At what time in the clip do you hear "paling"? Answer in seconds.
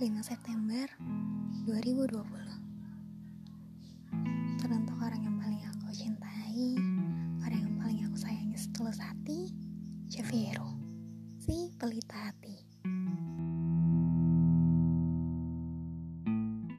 5.36-5.60, 7.76-8.00